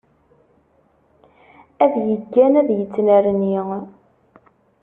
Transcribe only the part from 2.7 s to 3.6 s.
yettnerni.